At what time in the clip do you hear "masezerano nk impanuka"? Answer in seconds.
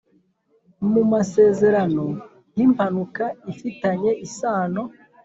1.11-3.25